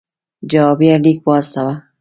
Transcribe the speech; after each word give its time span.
جوابیه 0.51 0.95
لیک 1.03 1.19
واستاوه. 1.27 1.75